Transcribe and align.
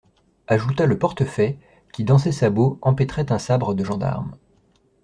Ajouta 0.47 0.87
le 0.87 0.97
portefaix 0.97 1.59
qui, 1.93 2.03
dans 2.05 2.17
ses 2.17 2.31
sabots, 2.31 2.79
empêtrait 2.81 3.31
un 3.31 3.37
sabre 3.37 3.75
de 3.75 3.83
gendarme. 3.83 4.35